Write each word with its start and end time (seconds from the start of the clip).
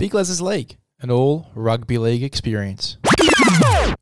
Big 0.00 0.14
Les's 0.14 0.40
League, 0.40 0.78
an 1.02 1.10
all 1.10 1.50
rugby 1.54 1.98
league 1.98 2.22
experience. 2.22 2.96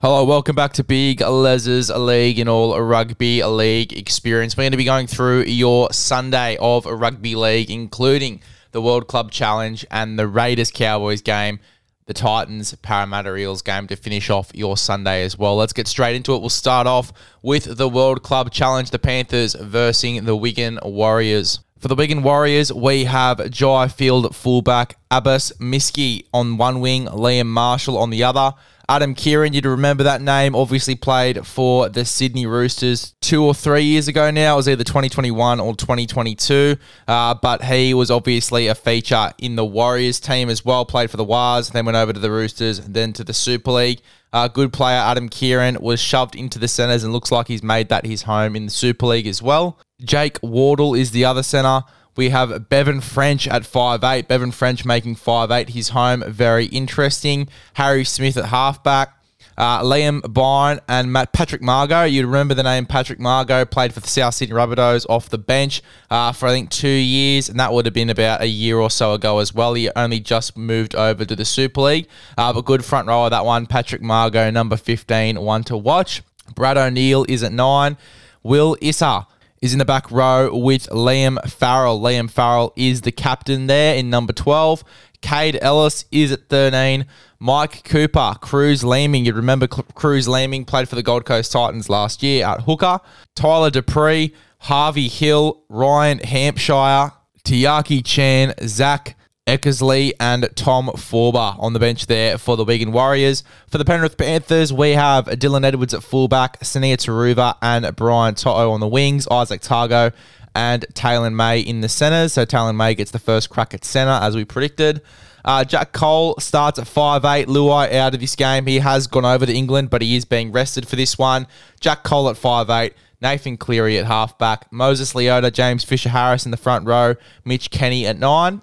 Hello, 0.00 0.22
welcome 0.22 0.54
back 0.54 0.72
to 0.74 0.84
Big 0.84 1.20
Les's 1.20 1.90
League, 1.90 2.38
an 2.38 2.46
all 2.46 2.80
rugby 2.80 3.42
league 3.42 3.92
experience. 3.92 4.56
We're 4.56 4.62
going 4.62 4.70
to 4.70 4.76
be 4.76 4.84
going 4.84 5.08
through 5.08 5.46
your 5.46 5.88
Sunday 5.90 6.56
of 6.60 6.86
rugby 6.86 7.34
league, 7.34 7.68
including 7.68 8.42
the 8.70 8.80
World 8.80 9.08
Club 9.08 9.32
Challenge 9.32 9.84
and 9.90 10.16
the 10.16 10.28
Raiders 10.28 10.70
Cowboys 10.70 11.20
game, 11.20 11.58
the 12.06 12.14
Titans 12.14 12.72
Parramatta 12.76 13.34
Eels 13.34 13.62
game 13.62 13.88
to 13.88 13.96
finish 13.96 14.30
off 14.30 14.52
your 14.54 14.76
Sunday 14.76 15.24
as 15.24 15.36
well. 15.36 15.56
Let's 15.56 15.72
get 15.72 15.88
straight 15.88 16.14
into 16.14 16.32
it. 16.32 16.38
We'll 16.38 16.48
start 16.48 16.86
off 16.86 17.12
with 17.42 17.76
the 17.76 17.88
World 17.88 18.22
Club 18.22 18.52
Challenge, 18.52 18.88
the 18.90 19.00
Panthers 19.00 19.56
versus 19.56 20.20
the 20.22 20.36
Wigan 20.36 20.78
Warriors. 20.84 21.58
For 21.78 21.86
the 21.86 21.94
Wigan 21.94 22.24
Warriors, 22.24 22.72
we 22.72 23.04
have 23.04 23.52
Jai 23.52 23.86
Field 23.86 24.34
fullback 24.34 24.98
Abbas 25.12 25.52
Miski 25.60 26.24
on 26.34 26.56
one 26.56 26.80
wing, 26.80 27.06
Liam 27.06 27.46
Marshall 27.46 27.96
on 27.96 28.10
the 28.10 28.24
other. 28.24 28.54
Adam 28.90 29.14
Keighran, 29.14 29.52
you'd 29.52 29.66
remember 29.66 30.04
that 30.04 30.22
name, 30.22 30.56
obviously 30.56 30.94
played 30.94 31.46
for 31.46 31.90
the 31.90 32.06
Sydney 32.06 32.46
Roosters 32.46 33.14
two 33.20 33.44
or 33.44 33.52
three 33.52 33.82
years 33.82 34.08
ago 34.08 34.30
now. 34.30 34.54
It 34.54 34.56
was 34.56 34.68
either 34.68 34.82
2021 34.82 35.60
or 35.60 35.76
2022, 35.76 36.76
uh, 37.06 37.34
but 37.34 37.62
he 37.64 37.92
was 37.92 38.10
obviously 38.10 38.66
a 38.68 38.74
feature 38.74 39.30
in 39.36 39.56
the 39.56 39.64
Warriors 39.64 40.18
team 40.20 40.48
as 40.48 40.64
well, 40.64 40.86
played 40.86 41.10
for 41.10 41.18
the 41.18 41.24
Wars, 41.24 41.68
then 41.68 41.84
went 41.84 41.96
over 41.96 42.14
to 42.14 42.18
the 42.18 42.30
Roosters, 42.30 42.80
then 42.80 43.12
to 43.12 43.24
the 43.24 43.34
Super 43.34 43.72
League. 43.72 44.00
Uh, 44.32 44.48
good 44.48 44.72
player 44.72 44.96
Adam 44.96 45.28
Keighran 45.28 45.82
was 45.82 46.00
shoved 46.00 46.34
into 46.34 46.58
the 46.58 46.68
centres 46.68 47.04
and 47.04 47.12
looks 47.12 47.30
like 47.30 47.48
he's 47.48 47.62
made 47.62 47.90
that 47.90 48.06
his 48.06 48.22
home 48.22 48.56
in 48.56 48.64
the 48.64 48.70
Super 48.70 49.04
League 49.04 49.26
as 49.26 49.42
well. 49.42 49.78
Jake 50.02 50.38
Wardle 50.42 50.94
is 50.94 51.10
the 51.10 51.26
other 51.26 51.42
centre. 51.42 51.82
We 52.16 52.30
have 52.30 52.68
Bevan 52.68 53.00
French 53.00 53.46
at 53.46 53.64
five 53.64 54.02
eight. 54.04 54.28
Bevan 54.28 54.50
French 54.50 54.84
making 54.84 55.16
five 55.16 55.50
eight 55.50 55.70
his 55.70 55.90
home. 55.90 56.24
Very 56.26 56.66
interesting. 56.66 57.48
Harry 57.74 58.04
Smith 58.04 58.36
at 58.36 58.46
halfback. 58.46 59.14
Uh, 59.58 59.82
Liam 59.82 60.22
Byrne 60.22 60.78
and 60.88 61.12
Matt 61.12 61.32
Patrick 61.32 61.60
Mago. 61.60 62.04
You'd 62.04 62.26
remember 62.26 62.54
the 62.54 62.62
name 62.62 62.86
Patrick 62.86 63.18
Mago, 63.18 63.64
played 63.64 63.92
for 63.92 63.98
the 63.98 64.06
South 64.06 64.34
Sydney 64.34 64.54
Rabbitohs 64.54 65.04
off 65.10 65.28
the 65.30 65.38
bench 65.38 65.82
uh, 66.10 66.30
for 66.30 66.46
I 66.46 66.52
think 66.52 66.70
two 66.70 66.86
years, 66.88 67.48
and 67.48 67.58
that 67.58 67.72
would 67.72 67.84
have 67.84 67.92
been 67.92 68.08
about 68.08 68.40
a 68.40 68.46
year 68.46 68.78
or 68.78 68.88
so 68.88 69.14
ago 69.14 69.40
as 69.40 69.52
well. 69.52 69.74
He 69.74 69.90
only 69.96 70.20
just 70.20 70.56
moved 70.56 70.94
over 70.94 71.24
to 71.24 71.34
the 71.34 71.44
Super 71.44 71.80
League, 71.80 72.06
uh, 72.36 72.52
but 72.52 72.66
good 72.66 72.84
front 72.84 73.08
rower 73.08 73.28
that 73.30 73.44
one. 73.44 73.66
Patrick 73.66 74.00
Mago, 74.00 74.48
number 74.48 74.76
15, 74.76 75.40
one 75.40 75.64
to 75.64 75.76
watch. 75.76 76.22
Brad 76.54 76.78
O'Neill 76.78 77.26
is 77.28 77.42
at 77.42 77.52
nine. 77.52 77.96
Will 78.44 78.76
Isa 78.80 79.26
is 79.60 79.72
in 79.72 79.78
the 79.78 79.84
back 79.84 80.10
row 80.10 80.54
with 80.56 80.88
Liam 80.88 81.42
Farrell. 81.50 82.00
Liam 82.00 82.30
Farrell 82.30 82.72
is 82.76 83.02
the 83.02 83.12
captain 83.12 83.66
there 83.66 83.94
in 83.96 84.10
number 84.10 84.32
12. 84.32 84.84
Kaide 85.20 85.58
Ellis 85.60 86.04
is 86.12 86.32
at 86.32 86.48
13. 86.48 87.06
Mike 87.40 87.84
Cooper, 87.84 88.34
Kruise 88.40 88.84
Leeming. 88.84 89.24
You 89.24 89.32
remember 89.32 89.66
Kruise 89.66 90.28
Leeming 90.28 90.64
played 90.64 90.88
for 90.88 90.96
the 90.96 91.02
Gold 91.02 91.24
Coast 91.24 91.52
Titans 91.52 91.88
last 91.88 92.22
year 92.22 92.46
at 92.46 92.62
hooker. 92.62 93.00
Tyler 93.34 93.70
Dupree, 93.70 94.34
Harvey 94.60 95.08
Hill, 95.08 95.62
Ryan 95.68 96.18
Hampshire, 96.18 97.12
Tiaki 97.44 98.04
Chan, 98.04 98.54
Zach 98.66 99.16
Eckersley 99.48 100.12
and 100.20 100.46
Tom 100.54 100.90
Forber 100.94 101.56
on 101.58 101.72
the 101.72 101.78
bench 101.78 102.06
there 102.06 102.36
for 102.36 102.58
the 102.58 102.66
Wigan 102.66 102.92
Warriors. 102.92 103.42
For 103.68 103.78
the 103.78 103.84
Penrith 103.84 104.18
Panthers, 104.18 104.74
we 104.74 104.90
have 104.90 105.24
Dylan 105.24 105.64
Edwards 105.64 105.94
at 105.94 106.02
fullback, 106.02 106.60
Sunia 106.60 106.98
Turuva 106.98 107.56
and 107.62 107.96
Brian 107.96 108.34
Toto 108.34 108.70
on 108.70 108.80
the 108.80 108.86
wings, 108.86 109.26
Izack 109.26 109.66
Tago 109.66 110.12
and 110.54 110.84
Taylan 110.92 111.34
May 111.34 111.60
in 111.60 111.80
the 111.80 111.88
centres. 111.88 112.34
So 112.34 112.44
Taylan 112.44 112.76
May 112.76 112.94
gets 112.94 113.10
the 113.10 113.18
first 113.18 113.48
crack 113.48 113.72
at 113.72 113.86
centre 113.86 114.22
as 114.22 114.36
we 114.36 114.44
predicted. 114.44 115.00
Uh, 115.46 115.64
Jack 115.64 115.94
Cole 115.94 116.34
starts 116.38 116.78
at 116.78 116.84
5'8. 116.84 117.46
Luai 117.46 117.90
out 117.94 118.12
of 118.12 118.20
this 118.20 118.36
game. 118.36 118.66
He 118.66 118.80
has 118.80 119.06
gone 119.06 119.24
over 119.24 119.46
to 119.46 119.52
England, 119.52 119.88
but 119.88 120.02
he 120.02 120.14
is 120.14 120.26
being 120.26 120.52
rested 120.52 120.86
for 120.86 120.96
this 120.96 121.16
one. 121.16 121.46
Jack 121.80 122.02
Cole 122.02 122.28
at 122.28 122.36
5'8. 122.36 122.92
Nathan 123.22 123.56
Cleary 123.56 123.96
at 123.96 124.04
halfback. 124.04 124.70
Moses 124.70 125.14
Leota, 125.14 125.50
James 125.50 125.84
Fisher 125.84 126.10
Harris 126.10 126.44
in 126.44 126.50
the 126.50 126.58
front 126.58 126.86
row. 126.86 127.14
Mitch 127.46 127.70
Kenny 127.70 128.06
at 128.06 128.18
9. 128.18 128.60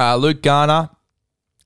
Uh, 0.00 0.16
Luke 0.16 0.40
Garner 0.40 0.88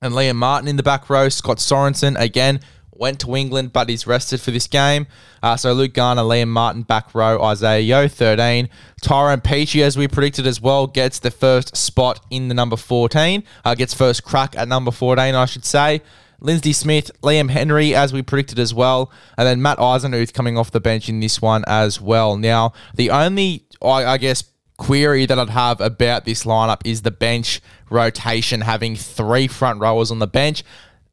and 0.01 0.13
Liam 0.13 0.35
Martin 0.35 0.67
in 0.67 0.75
the 0.75 0.83
back 0.83 1.09
row. 1.09 1.29
Scott 1.29 1.57
Sorensen, 1.57 2.19
again, 2.19 2.59
went 2.91 3.21
to 3.21 3.33
England, 3.33 3.71
but 3.71 3.87
he's 3.87 4.05
rested 4.05 4.41
for 4.41 4.51
this 4.51 4.67
game. 4.67 5.07
Uh, 5.41 5.55
so 5.55 5.71
Luke 5.71 5.93
Garner, 5.93 6.23
Liam 6.23 6.49
Martin, 6.49 6.81
back 6.81 7.15
row, 7.15 7.41
Isaiah 7.41 7.79
Yeo, 7.79 8.09
13. 8.09 8.67
Tyrone 9.01 9.39
Peachey, 9.39 9.81
as 9.83 9.97
we 9.97 10.09
predicted 10.09 10.45
as 10.45 10.59
well, 10.59 10.85
gets 10.85 11.19
the 11.19 11.31
first 11.31 11.77
spot 11.77 12.19
in 12.29 12.49
the 12.49 12.53
number 12.53 12.75
14. 12.75 13.41
Uh, 13.63 13.73
gets 13.73 13.93
first 13.93 14.25
crack 14.25 14.53
at 14.57 14.67
number 14.67 14.91
14, 14.91 15.33
I 15.33 15.45
should 15.45 15.63
say. 15.63 16.01
Lindsay 16.41 16.73
Smith, 16.73 17.11
Liam 17.21 17.49
Henry, 17.49 17.95
as 17.95 18.11
we 18.11 18.21
predicted 18.21 18.59
as 18.59 18.73
well. 18.73 19.13
And 19.37 19.47
then 19.47 19.61
Matt 19.61 19.77
Eisenhuth 19.77 20.33
coming 20.33 20.57
off 20.57 20.71
the 20.71 20.81
bench 20.81 21.07
in 21.07 21.21
this 21.21 21.41
one 21.41 21.63
as 21.67 22.01
well. 22.01 22.35
Now, 22.35 22.73
the 22.95 23.11
only, 23.11 23.63
I, 23.81 24.05
I 24.05 24.17
guess, 24.17 24.43
query 24.77 25.25
that 25.25 25.39
I'd 25.39 25.49
have 25.49 25.81
about 25.81 26.25
this 26.25 26.43
lineup 26.43 26.81
is 26.85 27.01
the 27.01 27.11
bench 27.11 27.61
rotation, 27.89 28.61
having 28.61 28.95
three 28.95 29.47
front 29.47 29.79
rowers 29.79 30.11
on 30.11 30.19
the 30.19 30.27
bench. 30.27 30.63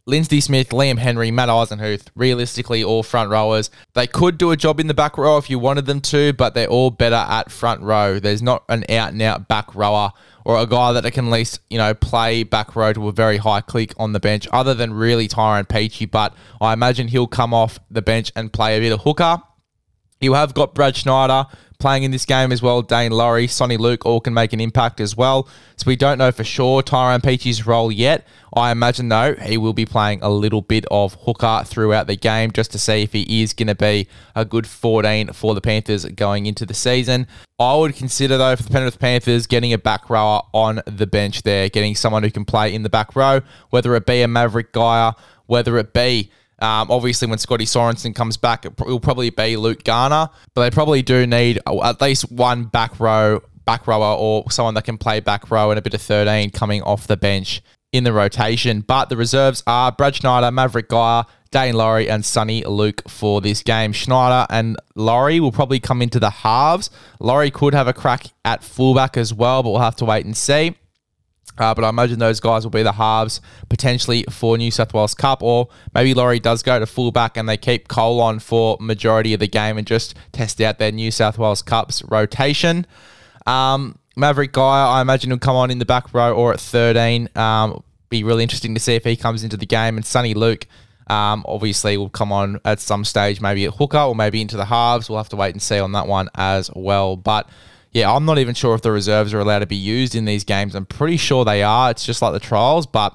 Lindsay 0.05 0.41
Smith, 0.41 0.71
Liam 0.71 0.99
Henry, 0.99 1.31
Matt 1.31 1.49
Eisenhuth, 1.49 2.09
realistically, 2.17 2.83
all 2.83 3.05
front 3.05 3.31
rowers. 3.31 3.71
They 3.95 4.09
could 4.09 4.37
do 4.37 4.51
a 4.51 4.57
job 4.57 4.81
in 4.81 4.89
the 4.89 4.95
back 4.95 5.17
row 5.17 5.37
if 5.37 5.49
you 5.49 5.61
wanted 5.61 5.87
them 5.87 6.01
to, 6.01 6.33
but 6.33 6.55
they're 6.55 6.67
all 6.67 6.91
better 6.91 7.15
at 7.15 7.53
front 7.53 7.83
row. 7.83 8.19
There's 8.19 8.43
not 8.43 8.65
an 8.69 8.85
out 8.89 9.13
and 9.13 9.23
out 9.23 9.47
back 9.47 9.73
rower 9.77 10.11
or 10.45 10.59
a 10.59 10.67
guy 10.67 10.91
that 10.93 11.13
can 11.13 11.27
at 11.27 11.31
least, 11.31 11.61
you 11.71 11.79
know, 11.79 11.95
play 11.95 12.43
back 12.43 12.75
row 12.75 12.93
to 12.93 13.07
a 13.07 13.13
very 13.13 13.37
high 13.37 13.61
click 13.61 13.95
on 13.97 14.13
the 14.13 14.19
bench, 14.19 14.49
other 14.53 14.75
than 14.75 14.93
really 14.93 15.29
Tyrone 15.29 15.67
Peachey. 15.67 16.11
But 16.11 16.35
I 16.61 16.73
imagine 16.73 17.07
he'll 17.07 17.29
come 17.29 17.55
off 17.55 17.79
the 17.89 18.03
bench 18.03 18.33
and 18.35 18.53
play 18.53 18.77
a 18.77 18.81
bit 18.81 18.91
of 18.91 19.03
hooker. 19.03 19.41
You 20.23 20.35
have 20.35 20.55
got 20.55 20.73
Brad 20.73 20.97
Schneider, 20.97 21.47
playing 21.81 22.05
in 22.05 22.13
this 22.13 22.25
game 22.25 22.53
as 22.53 22.63
well. 22.63 22.81
Dane 22.81 23.11
Laurie, 23.11 23.49
Soni 23.49 23.77
Luke 23.77 24.07
all 24.07 24.21
can 24.21 24.33
make 24.33 24.53
an 24.53 24.61
impact 24.61 25.01
as 25.01 25.17
well. 25.17 25.49
So 25.75 25.83
we 25.89 25.97
don't 25.97 26.17
know 26.17 26.31
for 26.31 26.45
sure 26.45 26.81
Tyrone 26.81 27.21
Peachey's 27.21 27.67
role 27.67 27.91
yet. 27.91 28.25
I 28.55 28.71
imagine, 28.71 29.09
though, 29.09 29.35
he 29.35 29.57
will 29.57 29.73
be 29.73 29.85
playing 29.85 30.21
a 30.23 30.31
little 30.31 30.63
bit 30.63 30.87
of 30.93 31.15
hooker 31.23 31.63
throughout 31.67 32.07
the 32.07 32.15
game 32.15 32.53
just 32.53 32.71
to 32.71 32.79
see 32.79 33.03
if 33.03 33.13
he 33.13 33.43
is 33.43 33.53
going 33.53 33.67
to 33.67 33.75
be 33.75 34.07
a 34.37 34.45
good 34.45 34.69
14 34.69 35.33
for 35.33 35.57
the 35.57 35.61
Panthers 35.61 36.05
going 36.05 36.47
into 36.47 36.65
the 36.65 36.75
season. 36.75 37.27
I 37.59 37.75
would 37.75 37.97
consider, 37.97 38.39
though, 38.39 38.55
for 38.55 38.63
the 38.63 38.71
Penrith 38.71 39.01
Panthers, 39.01 39.49
getting 39.49 39.73
a 39.73 39.79
back 39.79 40.09
rower 40.09 40.43
on 40.55 40.83
the 40.87 41.09
bench 41.09 41.43
there, 41.43 41.69
getting 41.69 41.97
someone 41.97 42.23
who 42.23 42.31
can 42.31 42.45
play 42.45 42.73
in 42.73 42.85
the 42.85 42.91
back 42.91 43.17
row, 43.17 43.41
whether 43.71 43.97
it 43.97 44.07
be 44.07 44.23
a 44.23 44.29
Maverick 44.29 44.73
Geyer, 44.73 45.15
whether 45.47 45.77
it 45.79 45.93
be 45.93 46.31
um, 46.63 46.93
obviously, 46.93 47.27
when 47.27 47.39
Scotty 47.39 47.65
Sorensen 47.65 48.15
comes 48.15 48.37
back, 48.37 48.65
it 48.65 48.79
will 48.79 49.01
probably 49.01 49.31
be 49.31 49.57
Luke 49.57 49.83
Garner, 49.83 50.31
but 50.55 50.63
they 50.63 50.71
probably 50.71 51.03
do 51.03 51.27
need 51.27 51.59
at 51.67 52.01
least 52.01 52.31
one 52.31 52.65
back 52.65 53.01
row, 53.01 53.43
back 53.65 53.89
rower, 53.89 54.17
or 54.17 54.49
someone 54.51 54.75
that 54.75 54.85
can 54.85 54.97
play 54.97 55.19
back 55.19 55.51
row 55.51 55.71
and 55.71 55.79
a 55.79 55.83
bit 55.83 55.93
of 55.93 56.01
13 56.01 56.51
coming 56.51 56.81
off 56.83 57.09
the 57.09 57.17
bench 57.17 57.63
in 57.93 58.05
the 58.05 58.13
rotation. 58.13 58.81
But 58.81 59.09
the 59.09 59.17
reserves 59.17 59.65
are 59.67 59.91
Brad 59.91 60.15
Schneider, 60.15 60.53
Maverick 60.53 60.89
Geyer, 60.89 61.25
Dane 61.51 61.75
Laurie, 61.75 62.09
and 62.09 62.23
Soni 62.23 62.65
Luke 62.65 63.03
for 63.09 63.41
this 63.41 63.65
game. 63.65 63.93
Schneider 63.93 64.47
and 64.49 64.77
Laurie 64.95 65.41
will 65.41 65.53
probably 65.53 65.81
come 65.81 66.01
into 66.01 66.21
the 66.21 66.31
halves. 66.31 66.91
Laurie 67.19 67.51
could 67.51 67.75
have 67.75 67.89
a 67.89 67.93
crack 67.93 68.27
at 68.45 68.63
fullback 68.63 69.17
as 69.17 69.35
well, 69.35 69.65
but 69.65 69.71
we'll 69.71 69.81
have 69.81 69.97
to 69.97 70.05
wait 70.05 70.25
and 70.25 70.37
see. 70.37 70.77
Uh, 71.59 71.75
but 71.75 71.85
I 71.85 71.89
imagine 71.89 72.19
those 72.19 72.41
guys 72.41 72.65
will 72.65 72.71
be 72.71 72.83
the 72.83 72.93
halves 72.93 73.41
potentially 73.69 74.25
for 74.31 74.57
New 74.57 74.71
South 74.71 74.95
Wales 74.95 75.15
Cup, 75.15 75.43
or 75.43 75.69
maybe 75.95 76.15
Laurie 76.15 76.41
does 76.41 76.63
go 76.63 76.79
to 76.79 76.87
fullback 76.87 77.37
and 77.37 77.49
they 77.49 77.57
keep 77.57 77.89
Cole 77.89 78.21
on 78.21 78.39
for 78.39 78.77
majority 78.81 79.35
of 79.35 79.41
the 79.41 79.49
game 79.49 79.79
and 79.79 79.87
just 79.87 80.15
test 80.33 80.61
out 80.61 80.79
their 80.79 80.93
New 80.93 81.11
South 81.11 81.39
Wales 81.39 81.63
Cups 81.63 82.03
rotation. 82.05 82.87
Um, 83.47 83.99
Maverick 84.17 84.53
Geyer, 84.53 84.87
I 84.87 85.01
imagine 85.01 85.31
he'll 85.31 85.39
come 85.39 85.57
on 85.57 85.71
in 85.71 85.79
the 85.79 85.85
back 85.85 86.13
row 86.13 86.35
or 86.35 86.53
at 86.53 86.61
13. 86.61 87.29
Um, 87.37 87.83
be 88.09 88.25
really 88.25 88.43
interesting 88.43 88.75
to 88.75 88.81
see 88.81 88.95
if 88.95 89.05
he 89.05 89.17
comes 89.17 89.43
into 89.43 89.57
the 89.57 89.67
game. 89.67 89.97
And 89.97 90.05
Soni 90.05 90.35
Luke, 90.35 90.67
um, 91.09 91.45
obviously, 91.49 91.97
will 91.97 92.11
come 92.11 92.31
on 92.31 92.61
at 92.65 92.79
some 92.79 93.05
stage, 93.05 93.41
maybe 93.41 93.65
at 93.65 93.75
hooker 93.75 93.99
or 93.99 94.15
maybe 94.15 94.41
into 94.41 94.57
the 94.57 94.67
halves. 94.67 95.09
We'll 95.09 95.19
have 95.19 95.31
to 95.31 95.37
wait 95.37 95.55
and 95.55 95.63
see 95.63 95.79
on 95.79 95.93
that 95.93 96.07
one 96.07 96.29
as 96.35 96.71
well. 96.75 97.17
But 97.17 97.49
yeah, 97.93 98.13
I'm 98.13 98.25
not 98.25 98.39
even 98.39 98.55
sure 98.55 98.75
if 98.75 98.83
the 98.83 98.91
reserves 98.91 99.35
are 99.35 99.41
allowed 99.41 99.61
to 99.61 99.67
be 99.67 99.77
used 99.77 100.15
in 100.15 100.25
these 100.25 100.45
games. 100.45 100.75
I'm 100.75 100.87
pretty 100.87 101.19
sure 101.19 101.45
they 101.45 101.63
are. 101.63 101.91
It's 101.91 102.07
just 102.07 102.23
like 102.23 102.33
the 102.33 102.41
trials, 102.41 102.87
but 102.87 103.15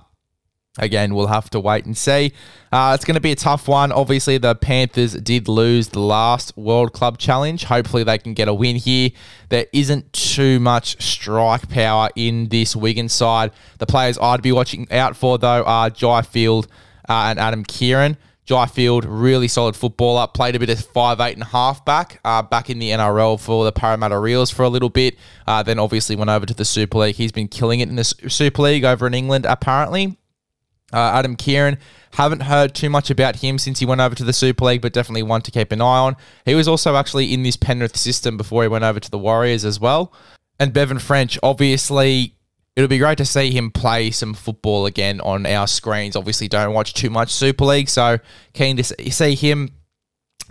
again, 0.77 1.15
we'll 1.15 1.27
have 1.27 1.49
to 1.49 1.59
wait 1.59 1.85
and 1.85 1.97
see. 1.97 2.31
Uh, 2.71 2.91
it's 2.93 3.03
going 3.03 3.15
to 3.15 3.21
be 3.21 3.31
a 3.31 3.35
tough 3.35 3.67
one. 3.67 3.91
Obviously, 3.91 4.37
the 4.37 4.53
Panthers 4.53 5.13
did 5.13 5.47
lose 5.47 5.89
the 5.89 5.99
last 5.99 6.55
World 6.55 6.93
Club 6.93 7.17
Challenge. 7.17 7.63
Hopefully, 7.63 8.03
they 8.03 8.19
can 8.19 8.35
get 8.35 8.47
a 8.47 8.53
win 8.53 8.75
here. 8.75 9.09
There 9.49 9.65
isn't 9.73 10.13
too 10.13 10.59
much 10.59 11.01
strike 11.01 11.67
power 11.69 12.09
in 12.15 12.49
this 12.49 12.75
Wigan 12.75 13.09
side. 13.09 13.51
The 13.79 13.87
players 13.87 14.19
I'd 14.19 14.43
be 14.43 14.51
watching 14.51 14.91
out 14.91 15.15
for, 15.17 15.39
though, 15.39 15.63
are 15.63 15.89
Jai 15.89 16.21
Field 16.21 16.67
uh, 17.09 17.27
and 17.29 17.39
Adam 17.39 17.63
Keighran. 17.65 18.17
Jai 18.47 18.65
Field, 18.65 19.03
really 19.03 19.49
solid 19.49 19.75
footballer. 19.75 20.25
Played 20.25 20.55
a 20.55 20.59
bit 20.59 20.69
of 20.69 20.79
five 20.79 21.19
eight 21.19 21.35
and 21.35 21.43
half 21.43 21.83
back, 21.83 22.21
uh, 22.23 22.41
back 22.41 22.69
in 22.69 22.79
the 22.79 22.91
NRL 22.91 23.37
for 23.39 23.65
the 23.65 23.73
Parramatta 23.73 24.25
Eels 24.25 24.49
for 24.49 24.63
a 24.63 24.69
little 24.69 24.89
bit. 24.89 25.17
Uh, 25.45 25.61
then 25.61 25.77
obviously 25.77 26.15
went 26.15 26.29
over 26.29 26.45
to 26.45 26.53
the 26.53 26.63
Super 26.63 26.99
League. 26.99 27.15
He's 27.15 27.33
been 27.33 27.49
killing 27.49 27.81
it 27.81 27.89
in 27.89 27.97
the 27.97 28.05
Super 28.05 28.61
League 28.61 28.85
over 28.85 29.05
in 29.05 29.13
England, 29.13 29.45
apparently. 29.45 30.17
Uh, 30.93 31.11
Adam 31.15 31.35
Keighran, 31.35 31.77
haven't 32.13 32.43
heard 32.43 32.73
too 32.73 32.89
much 32.89 33.09
about 33.09 33.35
him 33.35 33.57
since 33.57 33.79
he 33.79 33.85
went 33.85 33.99
over 33.99 34.15
to 34.15 34.23
the 34.23 34.31
Super 34.31 34.63
League, 34.63 34.81
but 34.81 34.93
definitely 34.93 35.23
one 35.23 35.41
to 35.41 35.51
keep 35.51 35.73
an 35.73 35.81
eye 35.81 35.99
on. 35.99 36.15
He 36.45 36.55
was 36.55 36.69
also 36.69 36.95
actually 36.95 37.33
in 37.33 37.43
this 37.43 37.57
Penrith 37.57 37.97
system 37.97 38.37
before 38.37 38.61
he 38.61 38.69
went 38.69 38.85
over 38.85 39.01
to 39.01 39.11
the 39.11 39.17
Warriors 39.17 39.65
as 39.65 39.81
well. 39.81 40.13
And 40.57 40.71
Bevan 40.71 40.99
French, 40.99 41.37
obviously, 41.43 42.36
it'll 42.77 42.87
be 42.87 42.99
great 42.99 43.17
to 43.17 43.25
see 43.25 43.49
him 43.49 43.71
play 43.71 44.11
some 44.11 44.35
football 44.35 44.85
again 44.85 45.19
on 45.21 45.47
our 45.47 45.65
screens. 45.65 46.15
Obviously, 46.15 46.47
don't 46.47 46.73
watch 46.73 46.93
too 46.93 47.09
much 47.09 47.33
Super 47.33 47.65
League, 47.65 47.89
so 47.89 48.19
keen 48.53 48.77
to 48.77 48.83
see 48.83 49.33
him 49.33 49.71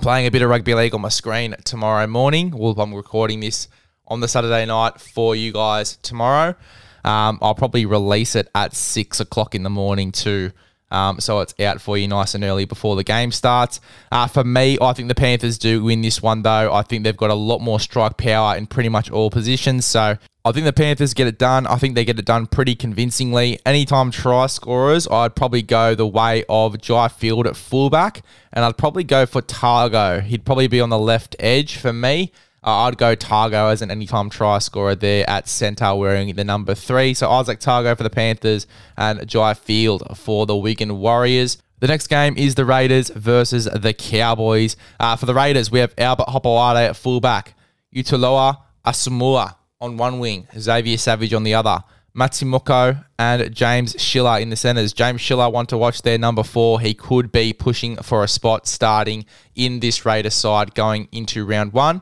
playing 0.01 0.27
a 0.27 0.31
bit 0.33 0.43
of 0.43 0.51
rugby 0.51 0.75
league 0.75 0.93
on 0.93 1.01
my 1.01 1.09
screen 1.09 1.55
tomorrow 1.65 2.05
morning. 2.09 2.51
Well, 2.51 2.73
I'm 2.81 2.93
recording 2.93 3.39
this 3.39 3.69
on 4.09 4.19
the 4.19 4.27
Saturday 4.27 4.67
night 4.67 5.01
for 5.01 5.37
you 5.37 5.53
guys 5.53 5.99
tomorrow. 5.99 6.57
Um, 7.05 7.39
I'll 7.41 7.55
probably 7.55 7.87
release 7.87 8.35
it 8.35 8.51
at 8.57 8.75
six 8.75 9.21
o'clock 9.21 9.55
in 9.55 9.63
the 9.63 9.71
morning 9.71 10.11
too. 10.11 10.51
Um, 10.91 11.21
so 11.21 11.41
it's 11.41 11.55
out 11.61 11.81
for 11.81 11.97
you 11.97 12.09
nice 12.09 12.35
and 12.35 12.43
early 12.43 12.65
before 12.65 12.97
the 12.97 13.05
game 13.05 13.31
starts. 13.31 13.81
Uh, 14.11 14.27
for 14.27 14.45
me, 14.45 14.79
I 14.81 14.93
think 14.93 15.09
the 15.09 15.15
Panthers 15.15 15.59
do 15.59 15.85
win 15.85 16.03
this 16.03 16.23
one, 16.23 16.43
though. 16.43 16.73
I 16.73 16.83
think 16.83 17.05
they've 17.05 17.17
got 17.17 17.31
a 17.31 17.35
lot 17.35 17.61
more 17.61 17.79
strike 17.81 18.17
power 18.17 18.57
in 18.57 18.67
pretty 18.67 18.89
much 18.89 19.11
all 19.11 19.31
positions. 19.31 19.85
So 19.85 20.17
I 20.47 20.53
think 20.53 20.65
the 20.65 20.73
Panthers 20.73 21.13
get 21.13 21.27
it 21.27 21.41
done. 21.41 21.67
I 21.67 21.75
think 21.75 21.97
they 21.97 22.05
get 22.05 22.21
it 22.21 22.25
done 22.25 22.47
pretty 22.47 22.77
convincingly. 22.77 23.59
Anytime 23.67 24.13
try 24.13 24.47
scorers, 24.47 25.09
I'd 25.09 25.35
probably 25.35 25.61
go 25.61 25.97
the 25.97 26.07
way 26.07 26.45
of 26.49 26.81
Jai 26.81 27.09
Field 27.09 27.49
at 27.49 27.57
fullback, 27.57 28.23
and 28.53 28.65
I'd 28.65 28.79
probably 28.79 29.03
go 29.03 29.27
for 29.27 29.43
Tago. 29.43 30.23
He'd 30.23 30.45
probably 30.45 30.69
be 30.69 30.81
on 30.81 30.89
the 30.89 31.01
left 31.01 31.35
edge 31.41 31.79
for 31.79 31.93
me. 31.93 32.31
Uh, 32.63 32.83
I'd 32.83 32.97
go 32.97 33.17
Tago 33.17 33.73
as 33.73 33.83
an 33.83 33.91
anytime 33.91 34.31
try 34.31 34.61
scorer 34.61 34.95
there 34.95 35.29
at 35.29 35.49
centre 35.49 35.93
wearing 35.97 36.37
the 36.37 36.45
number 36.45 36.77
three. 36.77 37.13
So 37.13 37.27
Izack 37.27 37.59
Tago 37.59 37.97
for 37.97 38.05
the 38.05 38.09
Panthers 38.09 38.69
and 38.97 39.27
Jai 39.27 39.53
Field 39.53 40.17
for 40.17 40.47
the 40.47 40.57
Wigan 40.57 41.01
Warriors. 41.01 41.59
The 41.81 41.89
next 41.89 42.07
game 42.07 42.37
is 42.37 42.55
the 42.55 42.65
Raiders 42.65 43.11
versus 43.11 43.65
the 43.65 43.93
Cowboys. 43.93 44.77
Uh, 45.01 45.17
for 45.17 45.27
the 45.27 45.35
Raiders, 45.35 45.73
we 45.73 45.81
have 45.81 45.93
Albert 45.99 46.29
Hopoate 46.29 46.89
at 46.89 46.95
fullback, 46.95 47.55
Utuloa 47.93 48.59
Asumua 48.87 49.57
on 49.81 49.97
one 49.97 50.19
wing, 50.19 50.47
Xavier 50.59 50.97
Savage 50.97 51.33
on 51.35 51.43
the 51.43 51.55
other. 51.55 51.83
Matt 52.15 52.33
Timoko 52.33 53.05
and 53.19 53.55
James 53.55 53.95
Schiller 54.01 54.39
in 54.39 54.49
the 54.49 54.57
centres. 54.57 54.95
James 54.95 55.21
Schiller 55.21 55.51
want 55.51 55.69
to 55.69 55.77
watch 55.77 56.01
their 56.01 56.17
number 56.17 56.43
four. 56.43 56.81
He 56.81 56.95
could 56.95 57.31
be 57.31 57.53
pushing 57.53 57.97
for 57.97 58.25
a 58.25 58.29
spot 58.29 58.67
starting 58.67 59.27
in 59.55 59.81
this 59.81 60.07
Raiders 60.07 60.33
side 60.33 60.75
going 60.75 61.09
into 61.13 61.45
round 61.45 61.75
one. 61.75 62.01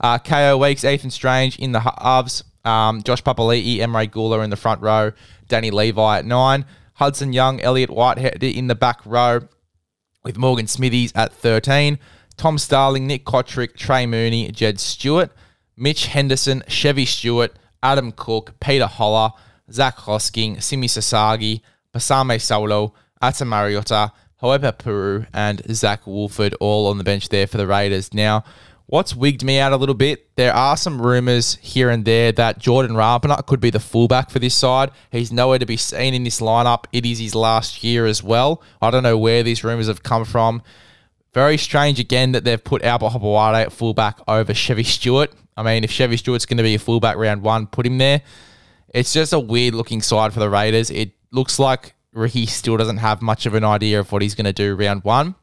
Uh, 0.00 0.18
Kaeo 0.18 0.60
Weekes, 0.60 0.84
Ethan 0.84 1.10
Strange 1.10 1.60
in 1.60 1.70
the 1.70 1.80
halves. 1.80 2.42
Um, 2.64 3.04
Josh 3.04 3.22
Papali'i, 3.22 3.78
Emre 3.78 4.10
Guler 4.10 4.42
in 4.42 4.50
the 4.50 4.56
front 4.56 4.82
row. 4.82 5.12
Danny 5.46 5.70
Levi 5.70 6.18
at 6.18 6.24
nine. 6.24 6.64
Hudson 6.94 7.32
Young, 7.32 7.60
Elliot 7.60 7.90
Whitehead 7.90 8.42
in 8.42 8.66
the 8.66 8.74
back 8.74 9.00
row 9.06 9.40
with 10.24 10.36
Morgan 10.36 10.66
Smithies 10.66 11.12
at 11.14 11.32
13. 11.32 12.00
Tom 12.36 12.58
Starling, 12.58 13.06
Nick 13.06 13.24
Cotric, 13.24 13.76
Trey 13.76 14.06
Mooney, 14.06 14.50
Jed 14.50 14.80
Stuart. 14.80 15.30
Mitch 15.76 16.06
Henderson, 16.06 16.62
Chevy 16.68 17.04
Stuart, 17.04 17.56
Adam 17.82 18.12
Cook, 18.12 18.58
Peter 18.60 18.86
Hola, 18.86 19.34
Zach 19.70 19.96
Hosking, 19.96 20.62
Simi 20.62 20.86
Sasagi, 20.86 21.60
Pasami 21.94 22.36
Saulo, 22.36 22.92
Ata 23.20 23.44
Mariota, 23.44 24.12
Hohepa 24.42 24.72
Puru, 24.72 25.26
and 25.32 25.62
Zach 25.74 26.06
Wolford 26.06 26.54
all 26.60 26.88
on 26.88 26.98
the 26.98 27.04
bench 27.04 27.28
there 27.28 27.46
for 27.46 27.56
the 27.56 27.66
Raiders. 27.66 28.12
Now, 28.12 28.44
What's 28.92 29.16
wigged 29.16 29.42
me 29.42 29.58
out 29.58 29.72
a 29.72 29.78
little 29.78 29.94
bit, 29.94 30.36
there 30.36 30.52
are 30.52 30.76
some 30.76 31.00
rumours 31.00 31.54
here 31.62 31.88
and 31.88 32.04
there 32.04 32.30
that 32.32 32.58
Jordan 32.58 32.94
Rapana 32.94 33.46
could 33.46 33.58
be 33.58 33.70
the 33.70 33.80
fullback 33.80 34.28
for 34.28 34.38
this 34.38 34.54
side. 34.54 34.90
He's 35.10 35.32
nowhere 35.32 35.58
to 35.58 35.64
be 35.64 35.78
seen 35.78 36.12
in 36.12 36.24
this 36.24 36.40
lineup. 36.40 36.84
It 36.92 37.06
is 37.06 37.18
his 37.18 37.34
last 37.34 37.82
year 37.82 38.04
as 38.04 38.22
well. 38.22 38.62
I 38.82 38.90
don't 38.90 39.02
know 39.02 39.16
where 39.16 39.42
these 39.42 39.64
rumours 39.64 39.86
have 39.86 40.02
come 40.02 40.26
from. 40.26 40.60
Very 41.34 41.56
strange 41.56 41.98
again 41.98 42.32
that 42.32 42.44
they've 42.44 42.62
put 42.62 42.82
Albert 42.82 43.10
Hopoate 43.10 43.66
at 43.66 43.72
fullback 43.72 44.20
over 44.28 44.52
Chevy 44.52 44.84
Stuart. 44.84 45.32
I 45.56 45.62
mean, 45.62 45.84
if 45.84 45.90
Chevy 45.90 46.16
Stuart's 46.16 46.46
going 46.46 46.58
to 46.58 46.62
be 46.62 46.74
a 46.74 46.78
fullback 46.78 47.16
round 47.16 47.42
one, 47.42 47.66
put 47.66 47.86
him 47.86 47.98
there. 47.98 48.22
It's 48.88 49.12
just 49.12 49.32
a 49.32 49.40
weird 49.40 49.74
looking 49.74 50.02
side 50.02 50.32
for 50.32 50.40
the 50.40 50.50
Raiders. 50.50 50.90
It 50.90 51.12
looks 51.30 51.58
like 51.58 51.94
Ricky 52.12 52.46
still 52.46 52.76
doesn't 52.76 52.98
have 52.98 53.22
much 53.22 53.46
of 53.46 53.54
an 53.54 53.64
idea 53.64 54.00
of 54.00 54.12
what 54.12 54.22
he's 54.22 54.34
going 54.34 54.44
to 54.44 54.52
do 54.52 54.74
round 54.74 55.04
one 55.04 55.34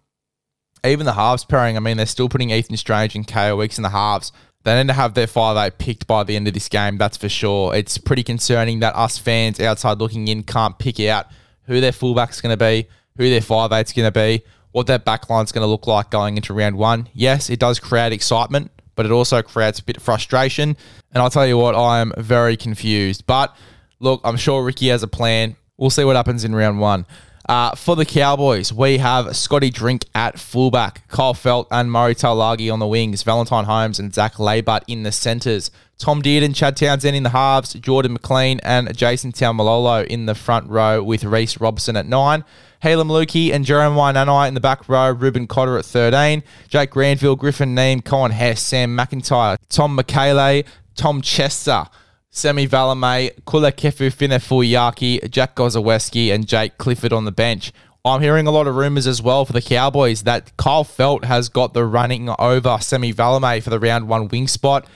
even 0.85 1.05
the 1.05 1.13
halves 1.13 1.45
pairing, 1.45 1.77
I 1.77 1.79
mean, 1.79 1.97
they're 1.97 2.05
still 2.05 2.29
putting 2.29 2.51
Ethan 2.51 2.77
Strange 2.77 3.15
and 3.15 3.27
Kaeo 3.27 3.57
Weekes 3.57 3.77
in 3.77 3.83
the 3.83 3.89
halves. 3.89 4.31
They 4.63 4.75
need 4.75 4.87
to 4.87 4.93
have 4.93 5.13
their 5.13 5.27
five 5.27 5.57
eight 5.57 5.77
picked 5.77 6.07
by 6.07 6.23
the 6.23 6.35
end 6.35 6.47
of 6.47 6.53
this 6.53 6.69
game, 6.69 6.97
that's 6.97 7.17
for 7.17 7.29
sure. 7.29 7.75
It's 7.75 7.97
pretty 7.97 8.23
concerning 8.23 8.79
that 8.79 8.95
us 8.95 9.17
fans 9.17 9.59
outside 9.59 9.99
looking 9.99 10.27
in 10.27 10.43
can't 10.43 10.77
pick 10.77 10.99
out 11.01 11.27
who 11.63 11.79
their 11.81 11.91
fullback's 11.91 12.41
going 12.41 12.57
to 12.57 12.57
be, 12.57 12.87
who 13.17 13.29
their 13.29 13.41
five 13.41 13.71
eight's 13.71 13.93
going 13.93 14.07
to 14.07 14.11
be, 14.11 14.43
what 14.71 14.87
their 14.87 14.99
backline's 14.99 15.51
going 15.51 15.63
to 15.63 15.67
look 15.67 15.87
like 15.87 16.09
going 16.09 16.37
into 16.37 16.53
round 16.53 16.77
one. 16.77 17.09
Yes, 17.13 17.49
it 17.49 17.59
does 17.59 17.79
create 17.79 18.13
excitement, 18.13 18.71
but 18.95 19.05
it 19.05 19.11
also 19.11 19.41
creates 19.41 19.79
a 19.79 19.83
bit 19.83 19.97
of 19.97 20.03
frustration. 20.03 20.77
And 21.11 21.21
I'll 21.21 21.29
tell 21.29 21.47
you 21.47 21.57
what, 21.57 21.75
I 21.75 21.99
am 21.99 22.13
very 22.17 22.55
confused. 22.55 23.25
But 23.25 23.55
look, 23.99 24.21
I'm 24.23 24.37
sure 24.37 24.63
Ricky 24.63 24.89
has 24.89 25.03
a 25.03 25.07
plan. 25.07 25.55
We'll 25.77 25.89
see 25.89 26.03
what 26.03 26.15
happens 26.15 26.43
in 26.43 26.53
round 26.53 26.79
one. 26.79 27.05
Uh, 27.47 27.73
for 27.73 27.95
the 27.95 28.05
Cowboys, 28.05 28.71
we 28.71 28.99
have 28.99 29.35
Scotty 29.35 29.71
Drink 29.71 30.05
at 30.13 30.39
fullback, 30.39 31.07
Kyle 31.07 31.33
Felt 31.33 31.67
and 31.71 31.91
Murray 31.91 32.13
Taulagi 32.13 32.71
on 32.71 32.77
the 32.77 32.85
wings, 32.85 33.23
Valentine 33.23 33.65
Holmes 33.65 33.97
and 33.97 34.13
Zach 34.13 34.35
Laybutt 34.35 34.83
in 34.87 35.01
the 35.01 35.11
centres, 35.11 35.71
Tom 35.99 36.21
Dearden, 36.21 36.55
Chad 36.55 36.77
Townsend 36.77 37.13
in 37.13 37.23
the 37.23 37.29
halves, 37.31 37.73
Jordan 37.73 38.13
McLean 38.13 38.61
and 38.63 38.95
Jason 38.95 39.33
Taumalolo 39.33 40.07
in 40.07 40.27
the 40.27 40.33
front 40.33 40.69
row 40.69 41.03
with 41.03 41.25
Reece 41.25 41.59
Robson 41.59 41.97
at 41.97 42.05
nine. 42.05 42.45
Heilum 42.81 43.07
Luki 43.09 43.51
and 43.51 43.65
Jeremiah 43.65 44.13
Nanai 44.13 44.47
in 44.47 44.53
the 44.53 44.61
back 44.61 44.87
row, 44.87 45.11
Reuben 45.11 45.45
Cotter 45.45 45.77
at 45.77 45.83
13, 45.83 46.41
Jake 46.69 46.91
Granville, 46.91 47.35
Griffin 47.35 47.75
Neame, 47.75 48.03
Cohen 48.03 48.31
Hess, 48.31 48.61
Sam 48.61 48.95
McIntyre, 48.95 49.57
Tom 49.67 49.97
Mikaele, 49.97 50.65
Tom 50.95 51.21
Chester, 51.21 51.83
Semi 52.31 52.65
Valemei, 52.65 53.37
Kulikefu 53.41 54.09
Finefeuiaki, 54.09 55.29
Jack 55.29 55.55
Gosiewski, 55.55 56.33
and 56.33 56.47
Jake 56.47 56.77
Clifford 56.77 57.11
on 57.11 57.25
the 57.25 57.33
bench. 57.33 57.73
I'm 58.05 58.21
hearing 58.21 58.47
a 58.47 58.51
lot 58.51 58.67
of 58.67 58.75
rumours 58.75 59.05
as 59.05 59.21
well 59.21 59.43
for 59.43 59.51
the 59.51 59.61
Cowboys 59.61 60.23
that 60.23 60.55
Kyle 60.55 60.85
Felt 60.85 61.25
has 61.25 61.49
got 61.49 61.73
the 61.73 61.83
running 61.83 62.29
over 62.39 62.77
Semi 62.79 63.13
Valemei 63.13 63.61
for 63.61 63.69
the 63.69 63.79
round 63.81 64.07
one 64.07 64.29
wing 64.29 64.47
spot. 64.47 64.87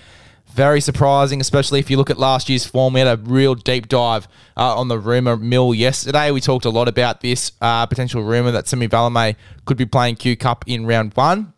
Very 0.54 0.82
surprising, 0.82 1.42
especially 1.42 1.80
if 1.80 1.90
you 1.90 1.98
look 1.98 2.12
at 2.12 2.20
last 2.20 2.48
year's 2.48 2.64
form. 2.64 2.94
We 2.94 3.00
had 3.00 3.20
a 3.20 3.20
real 3.24 3.56
deep 3.56 3.88
dive 3.88 4.28
uh, 4.56 4.78
on 4.78 4.88
the 4.88 5.00
rumour 5.00 5.36
mill 5.36 5.74
yesterday. 5.74 6.30
We 6.30 6.42
talked 6.42 6.66
a 6.66 6.70
lot 6.70 6.88
about 6.88 7.22
this 7.22 7.54
uh, 7.60 7.88
potential 7.88 8.22
rumour 8.22 8.52
that 8.52 8.68
Semi 8.68 8.88
Valemei 8.88 9.36
could 9.66 9.78
be 9.78 9.88
playing 9.88 10.18
Q 10.18 10.38
Cup 10.38 10.64
in 10.68 10.86
round 10.86 11.14
one. 11.16 11.54